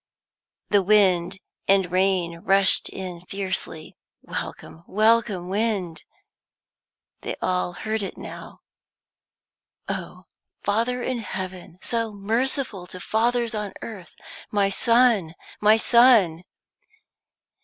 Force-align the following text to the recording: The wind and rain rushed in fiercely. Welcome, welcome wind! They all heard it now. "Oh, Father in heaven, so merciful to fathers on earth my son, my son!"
The 0.71 0.81
wind 0.81 1.39
and 1.67 1.91
rain 1.91 2.39
rushed 2.39 2.89
in 2.89 3.21
fiercely. 3.29 3.97
Welcome, 4.23 4.83
welcome 4.87 5.47
wind! 5.47 6.05
They 7.21 7.35
all 7.39 7.73
heard 7.73 8.01
it 8.01 8.17
now. 8.17 8.61
"Oh, 9.87 10.25
Father 10.63 11.03
in 11.03 11.19
heaven, 11.19 11.77
so 11.83 12.11
merciful 12.11 12.87
to 12.87 12.99
fathers 12.99 13.53
on 13.53 13.73
earth 13.83 14.15
my 14.49 14.71
son, 14.71 15.35
my 15.61 15.77
son!" 15.77 16.45